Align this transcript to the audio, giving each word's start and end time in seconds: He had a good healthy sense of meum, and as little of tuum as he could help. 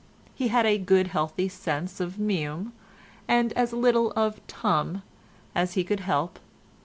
He 0.33 0.47
had 0.47 0.65
a 0.65 0.79
good 0.79 1.09
healthy 1.09 1.47
sense 1.47 1.99
of 1.99 2.17
meum, 2.17 2.73
and 3.27 3.53
as 3.53 3.71
little 3.71 4.09
of 4.13 4.41
tuum 4.47 5.03
as 5.53 5.73
he 5.73 5.83
could 5.83 5.99
help. 5.99 6.39